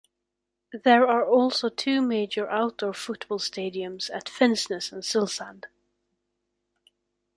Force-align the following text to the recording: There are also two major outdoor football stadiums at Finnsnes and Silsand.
There 0.83 1.05
are 1.07 1.23
also 1.23 1.69
two 1.69 2.01
major 2.01 2.49
outdoor 2.49 2.95
football 2.95 3.37
stadiums 3.37 4.09
at 4.11 4.25
Finnsnes 4.25 4.91
and 4.91 5.03
Silsand. 5.03 5.65